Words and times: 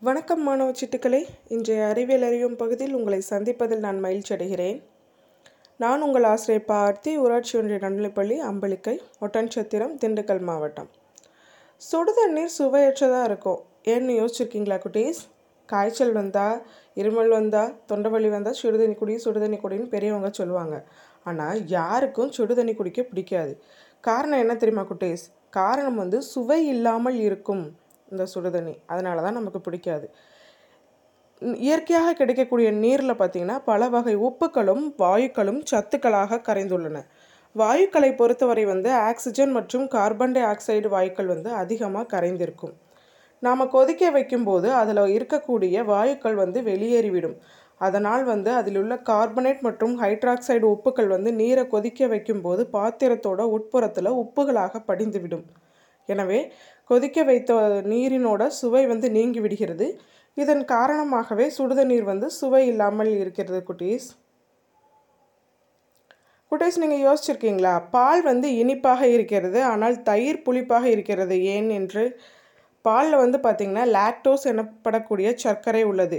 வணக்கம் 0.00 0.42
மாணவ 0.42 0.70
சிட்டுக்களே. 0.70 1.24
இன்றைய 1.48 1.86
அறிவியல் 1.86 2.22
அறியும் 2.22 2.56
பகுதியில் 2.56 2.94
உங்களை 2.94 3.22
சந்திப்பதில் 3.30 3.78
நான் 3.78 4.00
மகிழ்ச்சி 4.00 4.34
அடைகிறேன். 4.34 4.82
நான் 5.78 6.02
உங்கள் 6.02 6.22
ஆசிரியர் 6.22 6.66
பார்த்தி 6.68 7.16
ஊராட்சி 7.16 7.58
ஒன்றிய 7.58 7.78
நடுநிலைப்பள்ளி 7.82 8.36
அம்பலிக்கை 8.48 8.98
ஒட்டன்சத்திரம் 9.20 9.94
திண்டுக்கல் 10.00 10.40
மாவட்டம். 10.40 10.90
சுடுதண்ணீர் 11.92 12.52
சுவையற்றதாக 12.58 13.24
இருக்கும். 13.24 13.62
ஏன்னு 13.84 14.12
யோசிச்சிருக்கீங்களா 14.20 14.78
குட்டீஸ்? 14.84 15.22
காய்ச்சல் 15.66 16.12
வந்தால் 16.12 16.66
இருமல் 16.94 17.28
வந்தால் 17.28 17.72
தொண்டை 17.86 18.10
வலி 18.10 18.28
வந்தால் 18.28 18.60
சுடுதண்ணி 18.62 18.94
குடி 18.94 19.16
சுடுதண்ணி 19.24 19.58
குடின்னு 19.64 19.88
பெரியவங்க 19.88 20.30
சொல்லுவாங்க. 20.30 20.84
ஆனால் 21.24 21.66
யாருக்கும் 21.66 22.32
சுடுதண்ணி 22.38 22.74
குடிக்க 22.74 23.02
பிடிக்காது. 23.02 23.62
காரணம் 24.00 24.38
என்ன 24.38 24.56
தெரியுமா 24.56 24.86
குட்டீஸ்? 24.88 25.26
காரணம் 25.50 25.94
வந்து 25.94 26.22
சுவை 26.22 26.66
இல்லாமல் 26.66 27.14
இருக்கும். 27.14 27.76
இந்த 28.12 28.24
சுடுதண்ணி. 28.34 28.74
அதனால 28.86 29.22
தான் 29.22 29.38
நமக்கு 29.40 29.60
பிடிக்காது. 29.60 30.08
இயற்கையாக 31.68 32.12
கிடைக்கக்கூடிய 32.12 32.68
நீரில் 32.82 33.20
பார்த்தீங்கன்னா 33.20 33.56
பல 33.64 33.88
வகை 33.88 34.14
உப்புக்களும் 34.16 34.84
வாயுக்களும் 35.04 35.60
சத்துக்களாக 35.72 36.40
கரைந்துள்ளன. 36.48 37.00
வாயுக்களை 37.54 38.10
பொறுத்தவரை 38.16 38.64
வந்து 38.64 38.90
ஆக்சிஜன் 39.08 39.52
மற்றும் 39.52 39.84
கார்பன் 39.88 40.34
டை 40.36 40.42
ஆக்சைடு 40.42 40.88
வாயுக்கள் 40.94 41.26
வந்து 41.26 41.50
அதிகமாக 41.62 42.10
கரைந்திருக்கும். 42.14 42.74
நாம் 43.42 43.70
கொதிக்க 43.70 44.10
வைக்கும்போது 44.10 44.68
அதில் 44.72 45.02
இருக்கக்கூடிய 45.16 45.84
வாயுக்கள் 45.92 46.34
வந்து 46.34 46.58
வெளியேறிவிடும். 46.62 47.36
அதனால் 47.80 48.24
வந்து 48.24 48.50
அதில் 48.54 48.78
உள்ள 48.80 48.94
கார்பனேட் 49.08 49.60
மற்றும் 49.60 49.94
ஹைட்ராக்சைடு 50.02 50.66
உப்புக்கள் 50.74 51.06
வந்து 51.06 51.32
நீரை 51.32 51.64
கொதிக்க 51.66 52.06
வைக்கும்போது 52.06 52.62
பாத்திரத்தோட 52.72 53.40
உட்புறத்தில் 53.56 54.18
உப்புகளாக 54.22 54.82
படிந்துவிடும். 54.90 55.46
எனவே 56.06 56.40
கொதிக்க 56.90 57.22
வைத்த 57.22 57.54
நீரினோட 57.92 58.42
சுவை 58.60 58.86
வந்து 58.86 59.10
நீங்கி 59.10 59.40
விடுகிறது. 59.40 59.86
இதன் 60.36 60.64
காரணமாகவே 60.64 61.46
சுடுதண்ணீர் 61.58 62.06
வந்து 62.12 62.30
சுவை 62.30 62.62
இல்லாமல் 62.66 63.12
இருக்கிறது 63.18 63.60
குட்டீஸ். 63.68 64.08
குட்டீஸ் 66.52 66.80
நீங்கள் 66.82 67.04
யோசிச்சிருக்கீங்களா? 67.06 67.74
பால் 67.90 68.22
வந்து 68.22 68.48
இனிப்பாக 68.56 69.02
இருக்கிறது 69.06 69.60
ஆனால் 69.64 69.96
தயிர் 70.02 70.44
புளிப்பாக 70.46 70.84
இருக்கிறது. 70.84 71.36
ஏன் 71.54 71.70
என்று? 71.70 72.04
பாலில் 72.82 73.22
வந்து 73.22 73.38
பார்த்திங்கன்னா 73.38 73.84
லாக்டோஸ் 73.98 74.44
எனப்படக்கூடிய 74.52 75.28
சர்க்கரை 75.34 75.82
உள்ளது. 75.82 76.18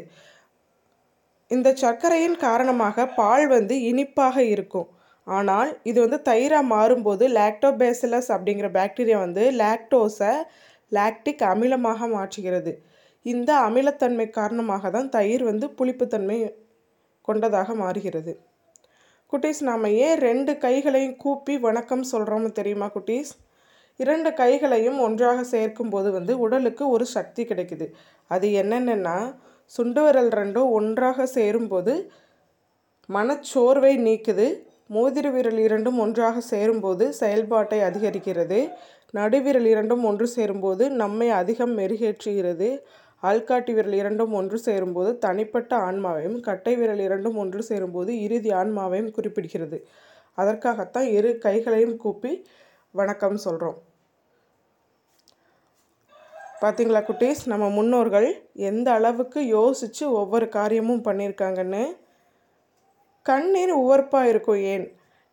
இந்த 1.51 1.69
சர்க்கரையின் 1.73 2.37
காரணமாக 2.37 3.05
பால் 3.19 3.47
வந்து 3.47 3.75
இனிப்பாக 3.81 4.43
இருக்கும். 4.43 4.89
ஆனால் 5.27 5.69
இது 5.89 5.97
வந்து 6.03 6.19
தயிராக 6.29 6.71
மாறும்போது 6.73 7.23
லாக்டோபேசிலஸ் 7.37 8.29
அப்படிங்கிற 8.35 8.67
பாக்டீரியா 8.77 9.17
வந்து 9.25 9.43
லாக்டோஸை 9.61 10.33
லாக்டிக் 10.91 11.43
அமிலமாக 11.51 12.07
மாற்றுகிறது. 12.15 12.73
இந்த 13.25 13.51
அமிலத்தன்மை 13.67 14.27
காரணமாக 14.29 14.89
தான் 14.89 15.09
தயிர் 15.15 15.43
வந்து 15.43 15.67
புளிப்புத்தன்மை 15.77 16.37
கொண்டதாக 17.27 17.73
மாறுகிறது. 17.81 18.33
குட்டீஸ் 19.33 19.59
நாம் 19.69 19.85
ஏன் 20.05 20.19
ரெண்டு 20.27 20.51
கைகளையும் 20.65 21.17
கூப்பி 21.23 21.53
வணக்கம் 21.65 22.05
சொல்கிறோம்னு 22.11 22.51
தெரியுமா 22.59 22.87
குட்டீஸ்? 22.95 23.33
இரண்டு 23.99 24.29
கைகளையும் 24.33 24.99
ஒன்றாக 25.05 25.39
சேர்க்கும்போது 25.51 26.09
வந்து 26.11 26.33
உடலுக்கு 26.45 26.83
ஒரு 26.95 27.05
சக்தி 27.15 27.43
கிடைக்குது. 27.43 27.85
அது 28.27 28.47
என்னென்னா 28.61 29.17
சுண்டு 29.73 30.01
விரல் 30.05 30.31
ரெண்டும் 30.39 30.73
ஒன்றாக 30.77 31.25
சேரும்போது 31.37 31.93
மனச்சோர்வை 33.09 33.93
நீக்குது. 34.07 34.47
மோதிர 34.89 35.27
விரல் 35.35 35.59
இரண்டும் 35.65 35.97
ஒன்றாக 36.03 36.41
சேரும்போது 36.51 37.05
செயல்பாட்டை 37.21 37.79
அதிகரிக்கிறது. 37.87 38.59
நடுவிரல் 39.13 39.67
இரண்டும் 39.73 40.03
ஒன்று 40.09 40.27
சேரும்போது 40.35 40.83
நம்மை 41.01 41.27
அதிகம் 41.41 41.73
மெருகேற்றுகிறது. 41.79 42.69
ஆள்காட்டி 43.23 43.71
விரல் 43.77 43.97
இரண்டும் 44.01 44.33
ஒன்று 44.39 44.57
சேரும்போது 44.67 45.11
தனிப்பட்ட 45.25 45.71
ஆன்மாவையும் 45.87 46.37
கட்டை 46.47 46.73
விரல் 46.81 47.03
இரண்டும் 47.07 47.37
ஒன்று 47.43 47.61
சேரும்போது 47.69 48.11
இறுதி 48.25 48.51
ஆன்மாவையும் 48.61 49.13
குறிப்பிடுகிறது. 49.17 49.77
அதற்காகத்தான் 50.37 51.07
இரு 51.17 51.29
கைகளையும் 51.45 51.95
கூப்பி 52.03 52.31
வணக்கம் 52.95 53.37
சொல்கிறோம் 53.45 53.77
பார்த்தீங்களா 56.61 57.01
குட்டீஸ்? 57.07 57.41
நம்ம 57.51 57.65
முன்னோர்கள் 57.77 58.27
எந்த 58.69 58.87
அளவுக்கு 58.97 59.39
யோசித்து 59.57 60.03
ஒவ்வொரு 60.21 60.45
காரியமும் 60.57 61.03
பண்ணியிருக்காங்கன்னு 61.07 61.83
கண்ணீர் 63.29 63.73
உவர்ப்பாக 63.83 64.31
இருக்கும் 64.31 64.61
ஏன்? 64.73 64.85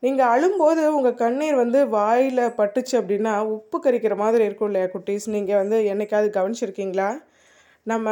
நீங்கள் 0.03 0.31
அழும்போது 0.34 0.82
உங்கள் 0.97 1.21
கண்ணீர் 1.22 1.56
வந்து 1.62 1.81
வாயில் 1.97 2.43
பட்டுச்சு 2.59 2.94
அப்படின்னா 3.00 3.32
உப்பு 3.56 3.77
கரிக்கிற 3.84 4.15
மாதிரி 4.16 4.43
இருக்கும் 4.49 4.69
இல்லையா 4.71 4.88
குட்டீஸ்? 4.94 5.27
நீங்கள் 5.37 5.60
வந்து 5.62 5.78
என்னைக்காவது 5.93 6.28
கவனிச்சிருக்கீங்களா? 6.38 7.09
நம்ம 7.87 8.09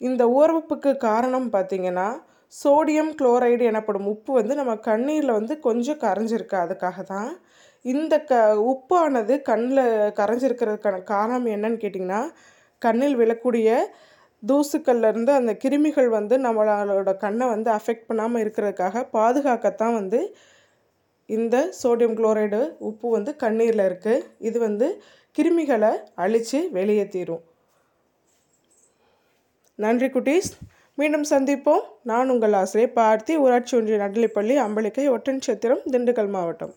இந்த 0.00 0.22
உவர்ப்புக்கு 0.36 0.90
காரணம் 1.08 1.48
பார்த்தீங்கன்னா 1.56 2.08
சோடியம் 2.52 3.12
குளோரைடு 3.18 3.64
எனப்படும் 3.70 4.08
உப்பு 4.12 4.32
வந்து 4.38 4.54
நம்ம 4.54 4.72
கண்ணீரில் 4.88 5.36
வந்து 5.38 5.54
கொஞ்சம் 5.60 6.00
கரைஞ்சிருக்கு 6.04 6.56
அதுக்காக 6.64 7.02
தான் 7.12 7.30
இந்த 7.84 8.14
க 8.30 8.34
உப்பானது 8.72 9.34
கண்ணில் 9.42 9.84
கரைஞ்சிருக்கிறதுக்கான 10.18 10.98
காரணம் 11.12 11.46
என்னன்னு 11.54 11.82
கேட்டிங்கன்னா 11.84 12.20
கண்ணில் 12.82 13.16
விழக்கூடிய 13.20 13.68
தூசுக்கள்லேருந்து 14.48 15.32
அந்த 15.40 15.52
கிருமிகள் 15.64 16.08
வந்து 16.08 16.34
நம்மளோட 16.38 17.12
கண்ணை 17.24 17.46
வந்து 17.54 17.70
அஃபெக்ட் 17.78 18.08
பண்ணாமல் 18.08 18.42
இருக்கிறதுக்காக 18.44 19.04
பாதுகாக்கத்தான் 19.18 19.94
வந்து 20.00 20.20
இந்த 21.26 21.56
சோடியம் 21.82 22.16
குளோரைடு 22.18 22.60
உப்பு 22.88 23.08
வந்து 23.10 23.32
கண்ணீரில் 23.36 23.86
இருக்குது 23.88 24.26
இது 24.48 24.58
வந்து 24.58 24.88
கிருமிகளை 25.38 25.92
அழித்து 26.14 26.58
வெளியேற்றிடும் 26.78 27.42
நன்றி 29.78 30.08
குட்டீஸ். 30.08 30.50
மீண்டும் 30.98 31.26
சந்திப்போம். 31.30 31.84
நான் 32.10 32.30
உங்கள் 32.32 32.56
ஆசிரியர் 32.58 32.96
பார்த்தி 32.98 33.34
ஊராட்சி 33.44 33.72
ஒன்றிய 33.76 33.98
நடுநிலைப்பள்ளி 34.02 34.56
அம்பலிக்கை 34.66 35.06
ஒட்டன் 35.14 35.44
சத்திரம் 35.46 35.82
திண்டுக்கல் 35.92 36.32
மாவட்டம். 36.36 36.74